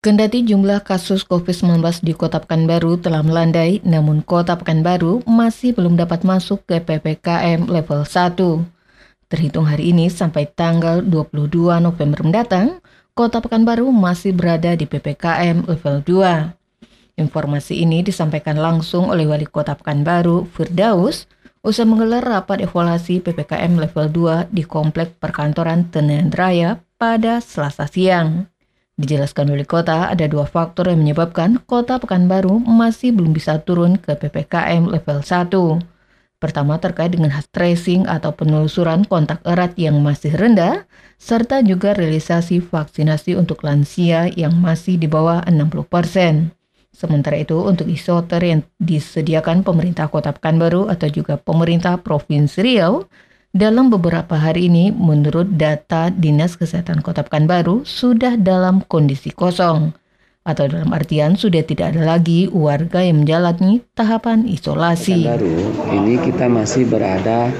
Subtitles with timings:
[0.00, 6.24] Kendati jumlah kasus COVID-19 di Kota Pekanbaru telah melandai, namun Kota Pekanbaru masih belum dapat
[6.24, 8.32] masuk ke PPKM level 1.
[9.28, 12.80] Terhitung hari ini sampai tanggal 22 November mendatang,
[13.12, 17.20] Kota Pekanbaru masih berada di PPKM level 2.
[17.20, 21.28] Informasi ini disampaikan langsung oleh Wali Kota Pekanbaru, Firdaus,
[21.60, 28.49] usai menggelar rapat evaluasi PPKM level 2 di Komplek Perkantoran Tenen Raya pada Selasa siang.
[29.00, 34.12] Dijelaskan oleh kota, ada dua faktor yang menyebabkan kota Pekanbaru masih belum bisa turun ke
[34.12, 35.48] PPKM level 1.
[36.36, 40.84] Pertama terkait dengan tracing atau penelusuran kontak erat yang masih rendah,
[41.16, 46.52] serta juga realisasi vaksinasi untuk lansia yang masih di bawah 60%.
[46.92, 53.08] Sementara itu, untuk isoter yang disediakan pemerintah kota Pekanbaru atau juga pemerintah Provinsi Riau,
[53.50, 59.90] dalam beberapa hari ini, menurut data Dinas Kesehatan Kota Pekanbaru, sudah dalam kondisi kosong.
[60.40, 65.28] Atau dalam artian sudah tidak ada lagi warga yang menjalani tahapan isolasi.
[65.28, 65.58] Pekanbaru
[66.00, 67.52] ini kita masih berada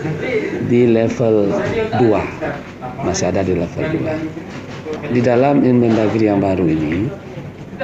[0.64, 1.52] di level
[2.00, 3.04] 2.
[3.04, 5.12] Masih ada di level 2.
[5.12, 7.04] Di dalam Inmendagri yang baru ini,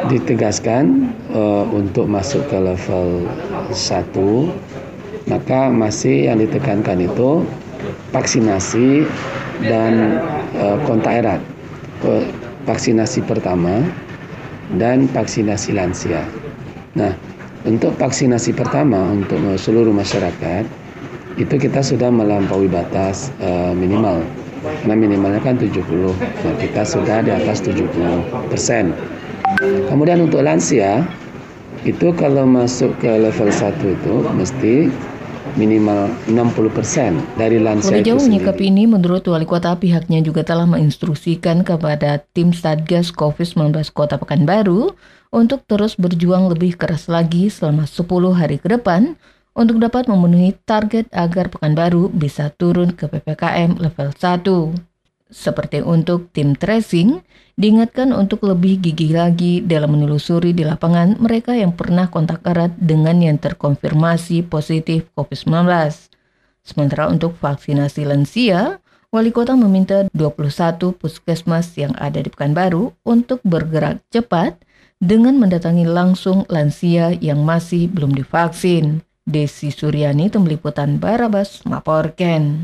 [0.09, 3.25] ditegaskan uh, untuk masuk ke level
[3.73, 7.43] 1 maka masih yang ditekankan itu
[8.15, 9.06] vaksinasi
[9.65, 10.23] dan
[10.56, 11.41] uh, kontak erat.
[12.67, 13.83] Vaksinasi pertama
[14.75, 16.27] dan vaksinasi lansia.
[16.98, 17.15] Nah,
[17.67, 20.67] untuk vaksinasi pertama untuk seluruh masyarakat
[21.37, 24.25] itu kita sudah melampaui batas uh, minimal.
[24.83, 25.78] Karena minimalnya kan 70.
[26.11, 27.87] Nah, kita sudah di atas 70
[28.50, 28.91] persen.
[29.87, 31.06] Kemudian untuk lansia
[31.87, 34.75] itu kalau masuk ke level 1 itu mesti
[35.55, 42.27] minimal 60% dari lansia Jauh menyikapi ini, menurut Wali Kota, pihaknya juga telah menginstruksikan kepada
[42.35, 44.91] tim Satgas COVID-19 Kota Pekanbaru
[45.31, 49.15] untuk terus berjuang lebih keras lagi selama 10 hari ke depan
[49.57, 54.96] untuk dapat memenuhi target agar Pekanbaru bisa turun ke PPKM level 1.
[55.26, 57.19] Seperti untuk tim tracing,
[57.59, 63.19] diingatkan untuk lebih gigih lagi dalam menelusuri di lapangan mereka yang pernah kontak erat dengan
[63.19, 65.66] yang terkonfirmasi positif COVID-19.
[66.62, 68.78] Sementara untuk vaksinasi lansia,
[69.10, 74.62] Wali Kota meminta 21 puskesmas yang ada di Pekanbaru untuk bergerak cepat
[75.03, 79.03] dengan mendatangi langsung lansia yang masih belum divaksin.
[79.26, 82.62] Desi Suryani, Tim Liputan Barabas, Maporken.